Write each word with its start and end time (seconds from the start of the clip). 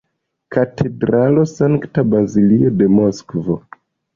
Katedralo 0.55 1.45
Sankta 1.53 2.05
Bazilio 2.15 2.75
de 2.81 2.89
Moskvo. 2.99 3.63